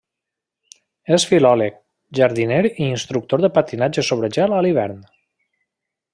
És 1.17 1.25
filòleg, 1.31 1.77
jardiner 2.21 2.59
i 2.71 2.87
instructor 2.87 3.45
de 3.45 3.53
patinatge 3.59 4.05
sobre 4.09 4.31
gel 4.39 4.57
a 4.61 4.65
l'hivern. 4.69 5.07